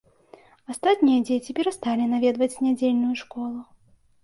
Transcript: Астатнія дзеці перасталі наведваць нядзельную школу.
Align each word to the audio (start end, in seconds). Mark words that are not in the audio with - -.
Астатнія 0.73 1.19
дзеці 1.27 1.55
перасталі 1.59 2.09
наведваць 2.15 2.51
нядзельную 2.65 3.13
школу. 3.23 3.59